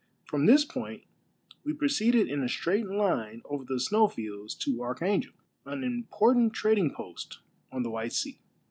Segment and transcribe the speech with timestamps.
[0.25, 1.03] From this point
[1.63, 6.91] we proceeded in a straight line over the snow fields to Arehangel, an important trading
[6.91, 7.37] post
[7.71, 8.39] on the White Sea.